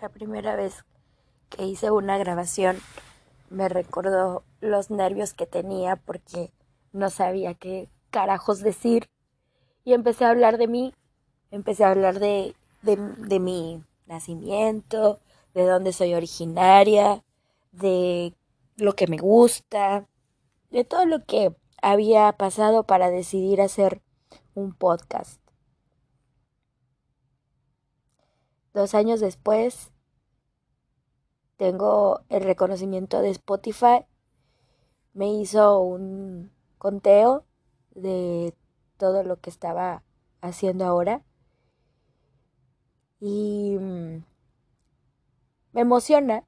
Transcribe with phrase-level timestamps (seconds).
[0.00, 0.84] la primera vez
[1.48, 2.78] que hice una grabación
[3.50, 6.52] me recordó los nervios que tenía porque
[6.92, 9.08] no sabía qué carajos decir
[9.84, 10.94] y empecé a hablar de mí,
[11.50, 15.20] empecé a hablar de, de, de mi nacimiento,
[15.54, 17.24] de dónde soy originaria,
[17.72, 18.34] de
[18.76, 20.06] lo que me gusta,
[20.70, 24.02] de todo lo que había pasado para decidir hacer
[24.54, 25.40] un podcast.
[28.74, 29.92] Dos años después,
[31.56, 34.06] tengo el reconocimiento de Spotify.
[35.12, 37.44] Me hizo un conteo
[37.94, 38.54] de
[38.96, 40.04] todo lo que estaba
[40.40, 41.24] haciendo ahora.
[43.20, 44.24] Y mm,
[45.72, 46.44] me emociona,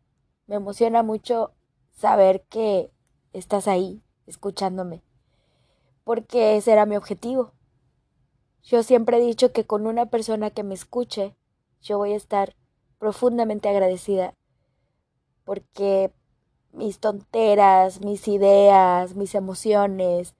[0.46, 1.52] me emociona mucho
[1.90, 2.92] saber que
[3.32, 5.02] estás ahí escuchándome,
[6.04, 7.52] porque ese era mi objetivo.
[8.62, 11.36] Yo siempre he dicho que con una persona que me escuche,
[11.80, 12.54] yo voy a estar
[12.98, 14.34] profundamente agradecida,
[15.44, 16.12] porque
[16.72, 20.34] mis tonteras, mis ideas, mis emociones,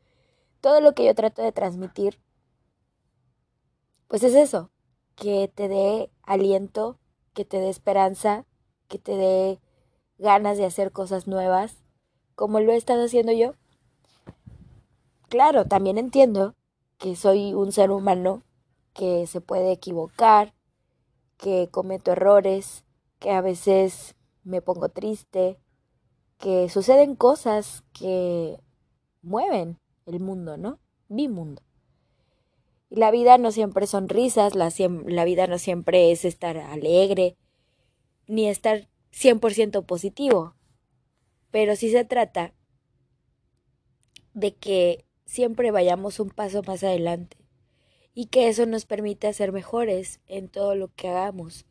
[0.61, 2.21] todo lo que yo trato de transmitir,
[4.09, 4.71] pues es eso,
[5.17, 6.99] que te dé aliento,
[7.33, 8.47] que te dé esperanza,
[8.89, 9.61] que te dé
[10.19, 11.83] ganas de hacer cosas nuevas,
[12.35, 13.55] como lo he estado haciendo yo.
[15.29, 16.55] Claro, también entiendo
[16.99, 18.43] que soy un ser humano
[18.93, 20.55] que se puede equivocar,
[21.41, 22.85] que cometo errores,
[23.19, 25.59] que a veces me pongo triste,
[26.39, 28.61] que suceden cosas que
[29.23, 30.79] mueven el mundo, ¿no?
[31.09, 31.63] Mi mundo.
[32.91, 34.71] Y la vida no siempre son risas, la,
[35.07, 37.37] la vida no siempre es estar alegre,
[38.27, 40.55] ni estar 100% positivo,
[41.51, 42.53] pero sí se trata
[44.35, 47.40] de que siempre vayamos un paso más adelante
[48.15, 51.67] y que eso nos permita ser mejores en todo lo que hagamos,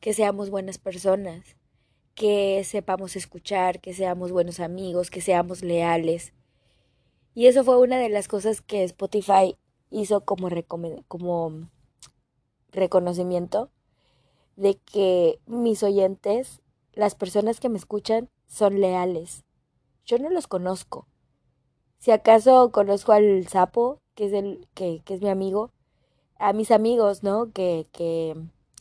[0.00, 1.56] que seamos buenas personas,
[2.14, 6.32] que sepamos escuchar, que seamos buenos amigos, que seamos leales.
[7.34, 9.56] Y eso fue una de las cosas que Spotify
[9.90, 10.48] hizo como,
[11.08, 11.68] como
[12.72, 13.70] reconocimiento
[14.56, 16.62] de que mis oyentes
[16.94, 19.44] las personas que me escuchan son leales.
[20.06, 21.06] Yo no los conozco.
[21.98, 25.72] Si acaso conozco al sapo, que es el, que, que es mi amigo,
[26.38, 27.52] a mis amigos, ¿no?
[27.52, 28.36] Que, que,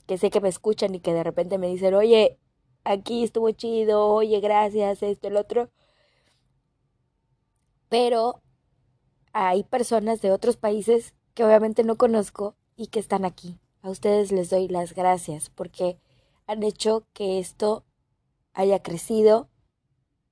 [0.07, 2.37] que sé que me escuchan y que de repente me dicen, oye,
[2.83, 5.69] aquí estuvo chido, oye, gracias, esto, el otro.
[7.89, 8.41] Pero
[9.33, 13.59] hay personas de otros países que obviamente no conozco y que están aquí.
[13.81, 15.99] A ustedes les doy las gracias porque
[16.47, 17.85] han hecho que esto
[18.53, 19.49] haya crecido,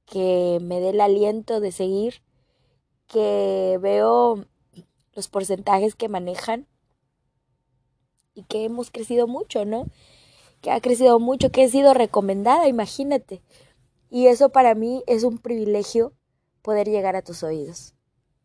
[0.06, 2.24] que me dé el aliento de seguir,
[3.08, 4.46] que veo
[5.14, 6.68] los porcentajes que manejan
[8.34, 9.88] y que hemos crecido mucho, ¿no?
[10.62, 13.42] Que ha crecido mucho, que he sido recomendada, imagínate.
[14.10, 16.14] Y eso para mí es un privilegio
[16.62, 17.96] poder llegar a tus oídos.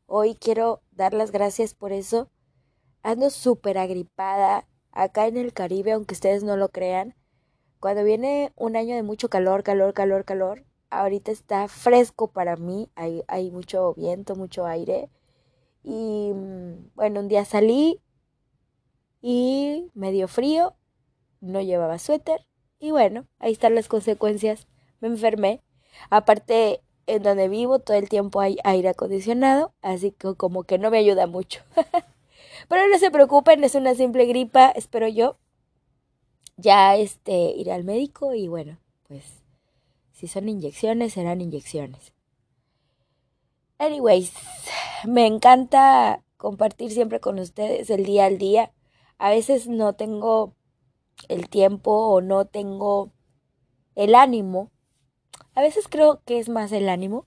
[0.06, 2.30] Hoy quiero dar las gracias por eso.
[3.02, 7.14] Ando súper agripada acá en el Caribe, aunque ustedes no lo crean.
[7.80, 12.90] Cuando viene un año de mucho calor, calor, calor, calor, ahorita está fresco para mí,
[12.96, 15.10] hay, hay mucho viento, mucho aire.
[15.84, 18.00] Y mm, bueno, un día salí
[19.20, 20.76] y me dio frío,
[21.40, 22.46] no llevaba suéter
[22.78, 24.66] y bueno, ahí están las consecuencias.
[25.00, 25.62] Me enfermé.
[26.10, 30.90] Aparte, en donde vivo todo el tiempo hay aire acondicionado, así que como que no
[30.90, 31.62] me ayuda mucho.
[32.68, 35.38] Pero no se preocupen, es una simple gripa, espero yo
[36.58, 39.24] ya este iré al médico y bueno, pues
[40.12, 42.12] si son inyecciones serán inyecciones.
[43.78, 44.32] Anyways,
[45.04, 48.72] me encanta compartir siempre con ustedes el día al día.
[49.18, 50.54] A veces no tengo
[51.28, 53.12] el tiempo o no tengo
[53.96, 54.70] el ánimo.
[55.54, 57.26] A veces creo que es más el ánimo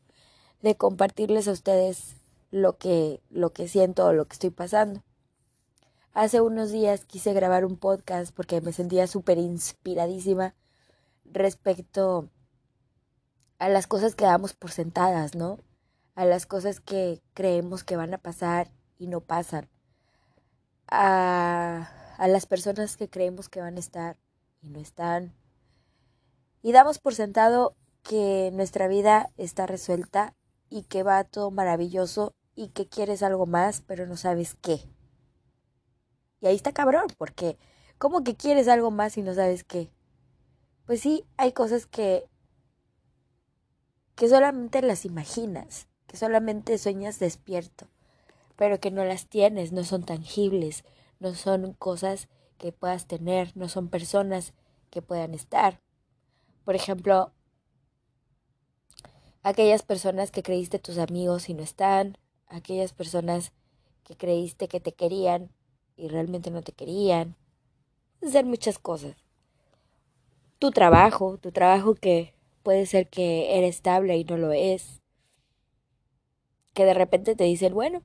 [0.62, 2.16] de compartirles a ustedes
[2.50, 5.03] lo que lo que siento o lo que estoy pasando.
[6.13, 10.56] Hace unos días quise grabar un podcast porque me sentía súper inspiradísima
[11.25, 12.30] respecto
[13.60, 15.60] a las cosas que damos por sentadas, ¿no?
[16.16, 19.69] A las cosas que creemos que van a pasar y no pasan.
[20.92, 21.88] A,
[22.20, 24.18] las personas que creemos que van a estar
[24.62, 25.34] y no están.
[26.62, 30.36] Y damos por sentado que nuestra vida está resuelta
[30.70, 34.82] y que va todo maravilloso y que quieres algo más, pero no sabes qué.
[36.42, 37.58] Y ahí está cabrón, porque
[37.98, 39.92] ¿cómo que quieres algo más y no sabes qué?
[40.86, 42.30] Pues sí, hay cosas que
[44.16, 47.88] que solamente las imaginas, que solamente sueñas despierto,
[48.62, 50.84] pero que no las tienes, no son tangibles,
[51.19, 52.28] no son cosas
[52.60, 54.54] que puedas tener, no son personas
[54.92, 55.81] que puedan estar.
[56.63, 57.31] Por ejemplo,
[59.42, 63.52] aquellas personas que creíste tus amigos y no están, aquellas personas
[64.04, 65.50] que creíste que te querían
[65.98, 67.36] y realmente no te querían.
[68.22, 69.16] Hacer muchas cosas.
[70.60, 75.02] Tu trabajo, tu trabajo que puede ser que eres estable y no lo es.
[76.75, 78.04] Que de repente te dicen, bueno,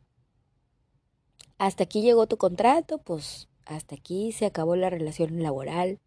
[1.58, 6.00] hasta aquí llegó tu contrato, pues hasta aquí se acabó la relación laboral.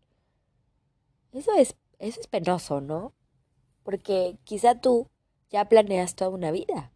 [1.31, 3.13] Eso es, eso es penoso, ¿no?
[3.83, 5.09] Porque quizá tú
[5.49, 6.91] ya planeas toda una vida,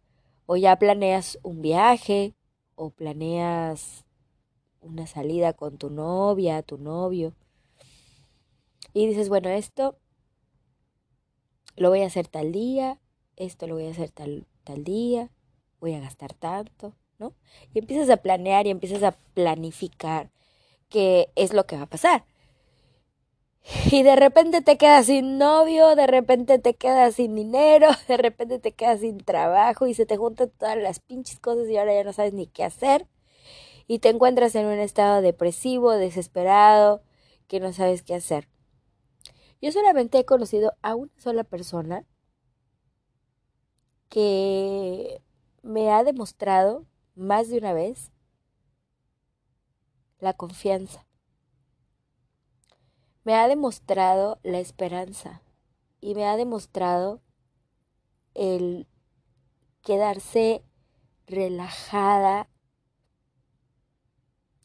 [0.46, 2.34] o ya planeas un viaje,
[2.76, 4.04] o planeas
[4.80, 7.34] una salida con tu novia, tu novio,
[8.92, 9.98] y dices, bueno, esto
[11.76, 13.00] lo voy a hacer tal día,
[13.36, 15.30] esto lo voy a hacer tal, tal día,
[15.80, 17.34] voy a gastar tanto, ¿no?
[17.72, 20.30] Y empiezas a planear y empiezas a planificar
[20.88, 22.24] qué es lo que va a pasar.
[23.90, 28.58] Y de repente te quedas sin novio, de repente te quedas sin dinero, de repente
[28.58, 32.04] te quedas sin trabajo y se te juntan todas las pinches cosas y ahora ya
[32.04, 33.06] no sabes ni qué hacer.
[33.86, 37.02] Y te encuentras en un estado depresivo, desesperado,
[37.48, 38.48] que no sabes qué hacer.
[39.60, 42.04] Yo solamente he conocido a una sola persona
[44.10, 45.22] que
[45.62, 46.84] me ha demostrado
[47.14, 48.10] más de una vez
[50.18, 51.06] la confianza
[53.24, 55.42] me ha demostrado la esperanza
[56.00, 57.22] y me ha demostrado
[58.34, 58.86] el
[59.82, 60.62] quedarse
[61.26, 62.48] relajada,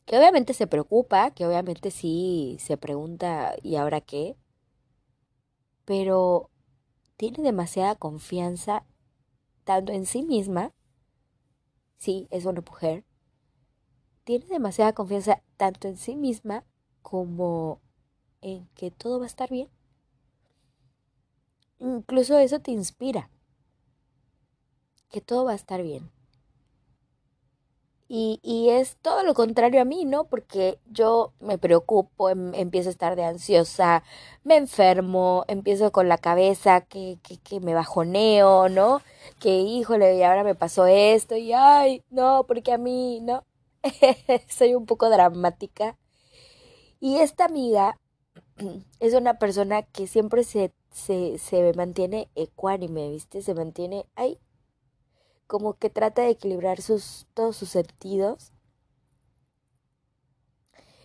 [0.05, 4.35] que obviamente se preocupa, que obviamente sí se pregunta ¿y ahora qué?
[5.85, 6.49] Pero
[7.15, 8.85] tiene demasiada confianza
[9.63, 10.73] tanto en sí misma,
[11.99, 13.05] sí, es una mujer,
[14.23, 16.63] tiene demasiada confianza tanto en sí misma
[17.01, 17.81] como
[18.41, 19.69] en que todo va a estar bien.
[21.79, 23.29] Incluso eso te inspira,
[25.09, 26.09] que todo va a estar bien.
[28.11, 30.23] Y, y, es todo lo contrario a mí, ¿no?
[30.25, 34.03] Porque yo me preocupo, em, empiezo a estar de ansiosa,
[34.43, 39.01] me enfermo, empiezo con la cabeza que, que, me bajoneo, ¿no?
[39.39, 43.45] Que híjole, y ahora me pasó esto, y ay, no, porque a mí, ¿no?
[44.49, 45.95] Soy un poco dramática.
[46.99, 47.97] Y esta amiga
[48.99, 53.41] es una persona que siempre se, se, se mantiene ecuánime, ¿viste?
[53.43, 54.39] Se mantiene ahí,
[55.49, 58.53] como que trata de equilibrar sus, todos sus sentidos.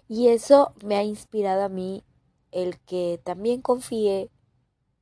[0.07, 2.05] Y eso me ha inspirado a mí
[2.51, 4.31] el que también confíe,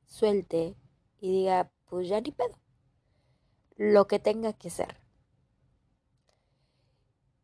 [0.07, 0.77] suelte
[1.19, 2.57] y diga, pues ya ni pedo,
[3.75, 5.01] lo que tenga que ser.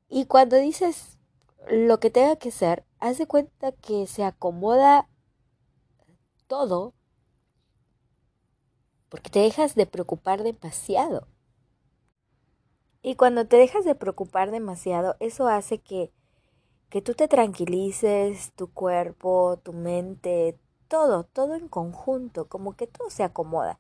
[0.08, 1.20] Y cuando dices
[1.70, 5.10] lo que tenga que ser, haz cuenta que se acomoda
[6.48, 6.94] todo
[9.10, 11.28] porque te dejas de preocupar demasiado.
[13.02, 16.12] Y cuando te dejas de preocupar demasiado, eso hace que,
[16.90, 20.58] que tú te tranquilices, tu cuerpo, tu mente,
[20.88, 23.80] todo, todo en conjunto, como que todo se acomoda.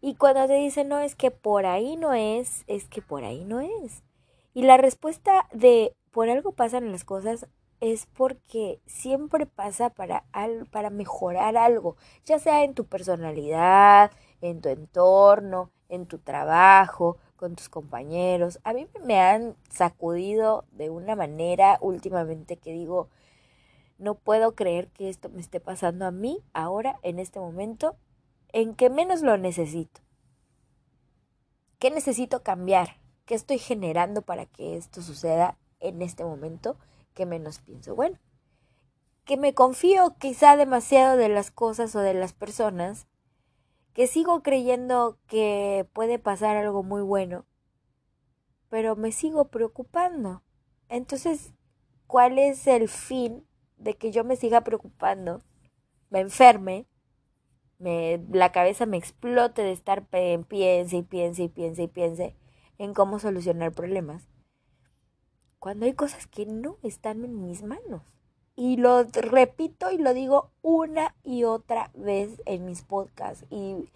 [0.00, 3.44] Y cuando te dicen, no, es que por ahí no es, es que por ahí
[3.44, 4.04] no es.
[4.54, 7.46] Y la respuesta de por algo pasan las cosas
[7.80, 10.24] es porque siempre pasa para,
[10.70, 14.10] para mejorar algo, ya sea en tu personalidad,
[14.40, 18.60] en tu entorno, en tu trabajo, con tus compañeros.
[18.64, 23.08] A mí me han sacudido de una manera últimamente que digo,
[23.96, 27.96] no puedo creer que esto me esté pasando a mí ahora, en este momento,
[28.52, 30.02] en que menos lo necesito.
[31.78, 32.98] ¿Qué necesito cambiar?
[33.24, 36.76] ¿Qué estoy generando para que esto suceda en este momento?
[37.18, 37.96] que menos pienso.
[37.96, 38.16] Bueno,
[39.24, 43.08] que me confío quizá demasiado de las cosas o de las personas,
[43.92, 47.46] que sigo creyendo que puede pasar algo muy bueno,
[48.68, 50.42] pero me sigo preocupando.
[50.88, 51.54] Entonces,
[52.06, 55.42] ¿cuál es el fin de que yo me siga preocupando,
[56.10, 56.86] me enferme,
[57.78, 62.36] me, la cabeza me explote de estar piense y piense y piense y piense
[62.78, 64.28] en cómo solucionar problemas?
[65.58, 68.02] cuando hay cosas que no están en mis manos.
[68.60, 73.46] Y lo repito y lo digo una y otra vez en mis podcasts.
[73.50, 73.88] Y,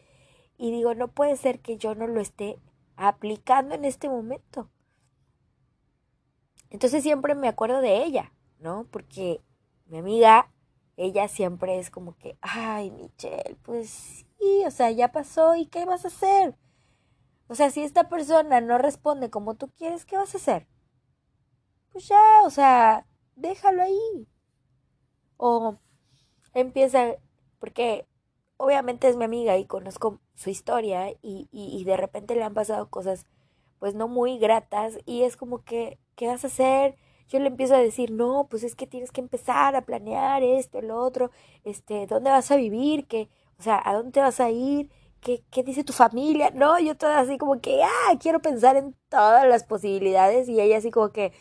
[0.56, 2.60] y digo, no puede ser que yo no lo esté
[2.96, 4.70] aplicando en este momento.
[6.70, 8.86] Entonces siempre me acuerdo de ella, ¿no?
[8.92, 9.40] Porque
[9.86, 10.52] mi amiga,
[10.96, 13.88] ella siempre es como que, ay, Michelle, pues
[14.38, 16.54] sí, o sea, ya pasó y ¿qué vas a hacer?
[17.48, 20.68] O sea, si esta persona no responde como tú quieres, ¿qué vas a hacer?
[21.92, 24.28] pues ya, o sea, déjalo ahí.
[25.44, 25.78] O
[26.54, 27.16] empieza,
[27.58, 28.06] porque
[28.58, 32.54] obviamente es mi amiga y conozco su historia y, y, y de repente le han
[32.54, 33.26] pasado cosas
[33.80, 36.96] pues no muy gratas y es como que, ¿qué vas a hacer?
[37.28, 40.82] Yo le empiezo a decir, no, pues es que tienes que empezar a planear esto,
[40.82, 41.30] lo otro,
[41.64, 43.06] este, ¿dónde vas a vivir?
[43.08, 44.90] ¿Qué, o sea, ¿a dónde te vas a ir?
[45.20, 46.50] ¿Qué, ¿Qué dice tu familia?
[46.54, 50.78] No, yo toda así como que, ah, quiero pensar en todas las posibilidades y ella
[50.78, 51.32] así como que,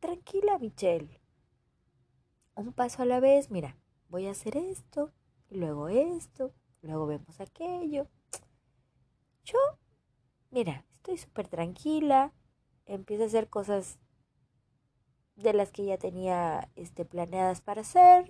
[0.00, 1.17] tranquila, Michelle,
[2.58, 3.76] un paso a la vez, mira,
[4.08, 5.12] voy a hacer esto,
[5.48, 8.08] y luego esto, luego vemos aquello.
[9.44, 9.58] Yo,
[10.50, 12.32] mira, estoy súper tranquila,
[12.86, 13.98] empiezo a hacer cosas
[15.36, 18.26] de las que ya tenía este, planeadas para hacer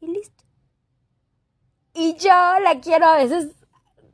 [0.00, 0.44] y listo.
[1.94, 3.54] Y yo la quiero a veces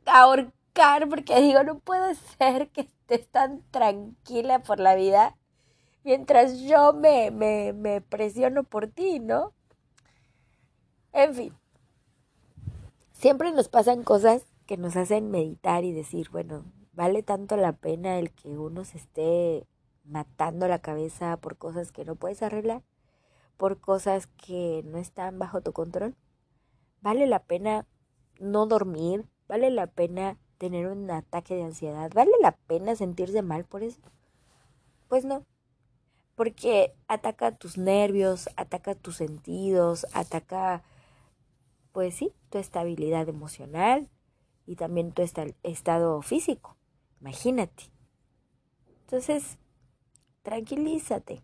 [0.05, 5.37] ahorcar porque digo, no puede ser que estés tan tranquila por la vida
[6.03, 9.53] mientras yo me, me, me presiono por ti, ¿no?
[11.13, 11.53] En fin,
[13.11, 18.17] siempre nos pasan cosas que nos hacen meditar y decir, bueno, vale tanto la pena
[18.19, 19.67] el que uno se esté
[20.03, 22.83] matando la cabeza por cosas que no puedes arreglar,
[23.57, 26.15] por cosas que no están bajo tu control.
[27.01, 27.85] Vale la pena
[28.39, 33.65] no dormir, vale la pena tener un ataque de ansiedad, vale la pena sentirse mal
[33.65, 34.01] por eso.
[35.09, 35.45] Pues no,
[36.35, 40.83] porque ataca tus nervios, ataca tus sentidos, ataca,
[41.91, 44.09] pues sí, tu estabilidad emocional
[44.65, 45.21] y también tu
[45.63, 46.77] estado físico.
[47.21, 47.85] Imagínate.
[49.01, 49.57] Entonces,
[50.41, 51.41] tranquilízate.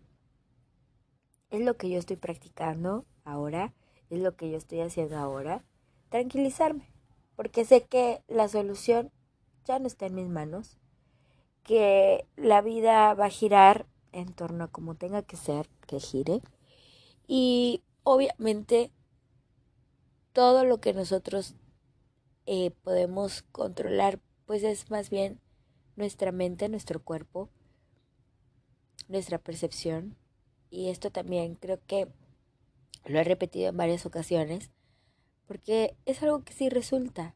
[1.50, 3.74] Es lo que yo estoy practicando ahora,
[4.10, 5.64] es lo que yo estoy haciendo ahora,
[6.10, 6.92] tranquilizarme,
[7.36, 9.12] porque sé que la solución
[9.66, 10.80] ya no está en mis manos,
[11.64, 16.42] que la vida va a girar en torno a como tenga que ser que gire
[17.28, 18.92] y obviamente
[20.34, 21.56] todo lo que nosotros
[22.46, 25.40] eh, podemos controlar pues es más bien
[25.96, 27.50] nuestra mente, nuestro cuerpo,
[29.08, 30.16] nuestra percepción.
[30.72, 32.08] Y esto también creo que
[33.06, 34.72] lo he repetido en varias ocasiones,
[35.46, 37.36] porque es algo que sí resulta.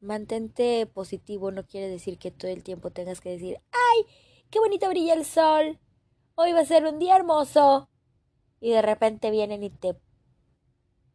[0.00, 4.04] Mantente positivo no quiere decir que todo el tiempo tengas que decir, ¡ay!
[4.50, 5.78] ¡Qué bonito brilla el sol!
[6.34, 7.88] Hoy va a ser un día hermoso.
[8.60, 9.96] Y de repente vienen y te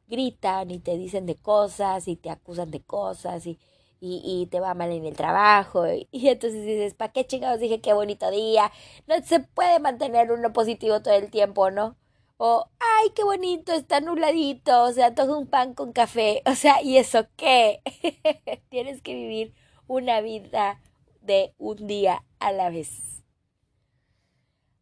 [0.07, 3.57] gritan y te dicen de cosas y te acusan de cosas y
[4.01, 5.85] y, te va mal en el trabajo.
[6.11, 8.71] Y, entonces dices, ¿para qué chingados dije qué bonito día?
[9.07, 11.97] No se puede mantener uno positivo todo el tiempo, ¿no?
[12.38, 16.41] O, ay, qué bonito, está nubladito, o sea, todo un pan con café.
[16.47, 17.81] O sea, ¿y eso qué?
[18.69, 19.53] Tienes que vivir
[19.88, 20.81] una vida
[21.21, 23.20] de un día a la vez.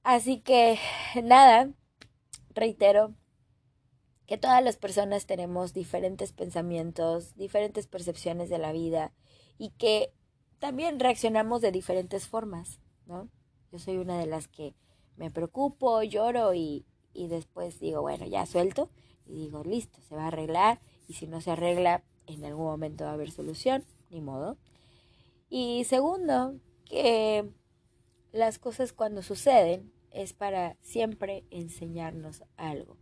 [0.04, 0.80] Así que,
[1.24, 1.72] nada,
[2.54, 3.16] reitero,
[4.26, 9.12] que todas las personas tenemos diferentes pensamientos, diferentes percepciones de la vida
[9.58, 10.14] y que
[10.60, 13.30] también reaccionamos de diferentes formas, ¿no?
[13.72, 14.76] Yo soy una de las que
[15.16, 18.90] me preocupo, lloro y, y después digo, bueno, ya suelto
[19.26, 23.06] y digo, listo, se va a arreglar y si no se arregla, en algún momento
[23.06, 24.58] va a haber solución, ni modo.
[25.50, 27.50] Y segundo, que
[28.32, 32.98] las cosas cuando suceden es para siempre enseñarnos algo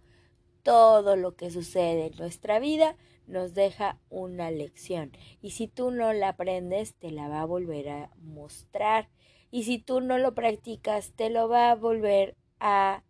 [0.67, 5.13] todo lo que sucede en nuestra vida nos deja una lección.
[5.41, 9.07] Y si tú no la aprendes, te la va a volver a mostrar.
[9.49, 13.05] Y si tú no lo practicas, te lo va a volver a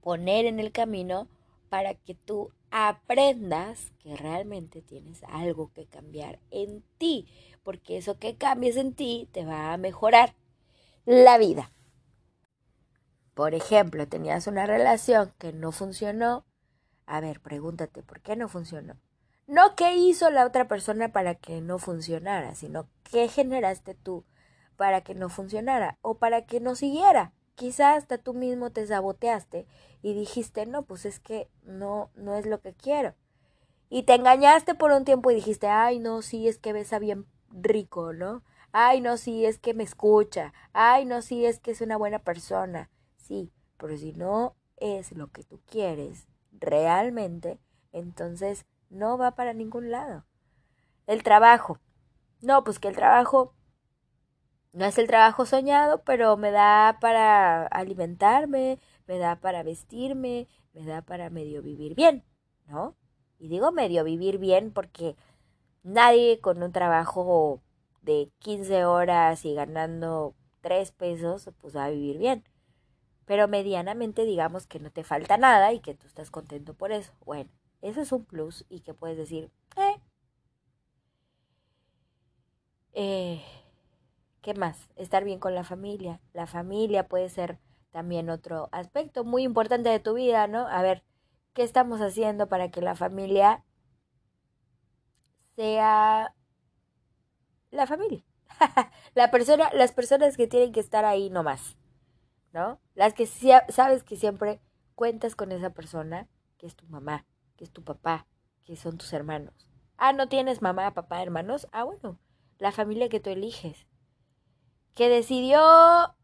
[0.00, 1.28] poner en el camino
[1.68, 7.28] para que tú aprendas que realmente tienes algo que cambiar en ti,
[7.62, 10.34] porque eso que cambies en ti te va a mejorar
[11.04, 11.72] la vida.
[13.34, 16.44] Por ejemplo, tenías una relación que no funcionó.
[17.06, 18.96] A ver, pregúntate, ¿por qué no funcionó?
[19.46, 24.24] No qué hizo la otra persona para que no funcionara, sino qué generaste tú
[24.76, 27.32] para que no funcionara o para que no siguiera.
[27.54, 29.66] Quizás hasta tú mismo te saboteaste
[30.02, 33.14] y dijiste, no, pues es que no, no es lo que quiero.
[33.88, 37.26] Y te engañaste por un tiempo y dijiste, ay, no, sí, es que besa bien
[37.50, 38.42] rico, ¿no?
[38.72, 40.52] Ay, no, sí, es que me escucha.
[40.72, 42.90] Ay, no, sí, es que es una buena persona
[43.32, 47.58] sí, pero si no es lo que tú quieres realmente,
[47.92, 50.24] entonces no va para ningún lado.
[51.06, 51.78] El trabajo.
[52.42, 53.54] No, pues que el trabajo
[54.72, 60.84] no es el trabajo soñado, pero me da para alimentarme, me da para vestirme, me
[60.84, 62.24] da para medio vivir bien,
[62.66, 62.96] ¿no?
[63.38, 65.16] Y digo medio vivir bien porque
[65.82, 67.62] nadie con un trabajo
[68.02, 72.44] de 15 horas y ganando 3 pesos, pues va a vivir bien
[73.24, 77.12] pero medianamente digamos que no te falta nada y que tú estás contento por eso.
[77.24, 80.00] Bueno, Eso es un plus y que puedes decir, eh,
[82.94, 83.42] eh,
[84.42, 84.88] ¿qué más?
[84.96, 86.20] Estar bien con la familia.
[86.32, 87.58] La familia puede ser
[87.90, 90.66] también otro aspecto muy importante de tu vida, ¿no?
[90.68, 91.02] A ver,
[91.54, 93.64] ¿qué estamos haciendo para que la familia
[95.56, 96.34] sea
[97.72, 98.24] la familia?
[99.14, 101.76] la persona, las personas que tienen que estar ahí nomás,
[102.52, 102.80] ¿no?
[102.94, 104.60] Las que sabes que siempre
[104.94, 107.26] cuentas con esa persona, que es tu mamá,
[107.56, 108.26] que es tu papá,
[108.64, 109.68] que son tus hermanos.
[109.96, 111.66] Ah, ¿no tienes mamá, papá, hermanos?
[111.72, 112.18] Ah, bueno,
[112.58, 113.86] la familia que tú eliges.
[114.94, 116.14] Que decidió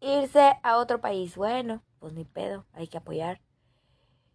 [0.00, 1.36] irse a otro país.
[1.36, 3.40] Bueno, pues ni pedo, hay que apoyar.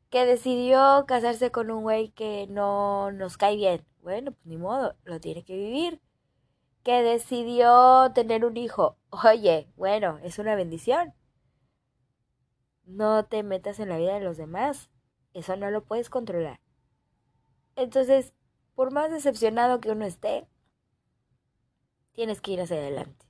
[0.09, 3.85] Que decidió casarse con un güey que no nos cae bien.
[4.01, 6.01] Bueno, pues ni modo, lo tiene que vivir.
[6.83, 8.97] Que decidió tener un hijo.
[9.09, 11.13] Oye, bueno, es una bendición.
[12.85, 14.89] No te metas en la vida de los demás.
[15.33, 16.59] Eso no lo puedes controlar.
[17.75, 18.33] Entonces,
[18.75, 20.47] por más decepcionado que uno esté,
[22.13, 23.25] tienes que ir hacia adelante.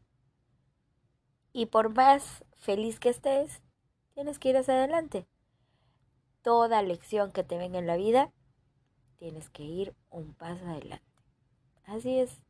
[1.54, 3.62] Y por más feliz que estés,
[4.14, 5.28] tienes que ir hacia adelante.
[6.42, 8.32] Toda lección que te venga en la vida,
[9.18, 11.06] tienes que ir un paso adelante.
[11.86, 12.42] Así es.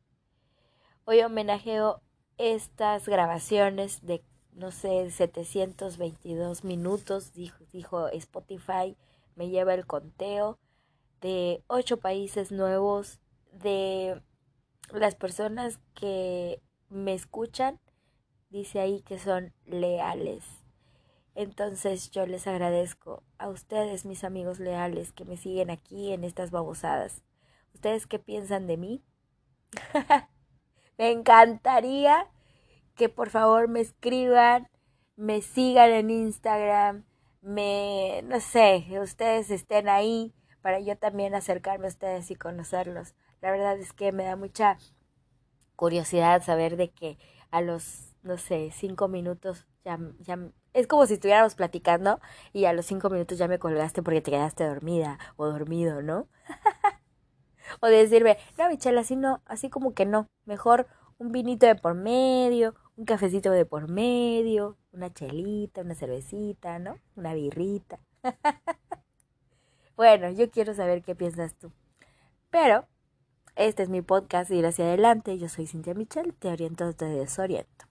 [1.10, 2.00] Hoy homenajeo
[2.38, 8.96] estas grabaciones de, no sé, 722 minutos, dijo, Spotify,
[9.34, 10.60] me lleva el conteo
[11.20, 13.18] de ocho países nuevos,
[13.50, 14.22] de
[14.92, 17.80] las personas que me escuchan
[18.50, 20.44] dice ahí que son leales.
[21.34, 26.52] Entonces yo les agradezco a ustedes, mis amigos leales, que me siguen aquí en estas
[26.52, 27.24] babosadas.
[27.74, 29.02] ¿Ustedes qué piensan de mí?
[31.00, 32.28] me encantaría
[32.94, 34.68] que por favor me escriban,
[35.16, 37.06] me sigan en Instagram,
[37.40, 43.14] me, no sé, ustedes estén ahí para yo también acercarme a ustedes y conocerlos.
[43.40, 44.76] La verdad es que me da mucha
[45.74, 47.16] curiosidad saber de que
[47.50, 50.38] a los no sé, cinco minutos, ya, ya,
[50.74, 52.20] es como si estuviéramos platicando
[52.52, 56.28] y a los cinco minutos ya me colgaste porque te quedaste dormida o dormido, ¿no?
[57.80, 60.86] o decirme, no, Michelle, así no, así como que no, mejor
[61.18, 66.98] un vinito de por medio, un cafecito de por medio, una chelita, una cervecita, ¿no?
[67.14, 67.98] Una birrita.
[69.96, 71.72] bueno, yo quiero saber qué piensas tú.
[72.50, 72.86] Pero,
[73.56, 75.38] este es mi podcast Ir hacia adelante.
[75.38, 77.89] Yo soy Cintia Michelle, te oriento, te desoriento.